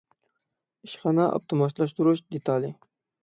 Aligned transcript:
ئىشخانا 0.87 1.27
ئاپتوماتلاشتۇرۇش 1.33 2.25
دېتالى 2.37 2.73